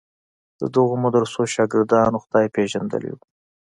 [0.59, 3.19] د دغو مدرسو شاګردانو خدای پېژندلی و.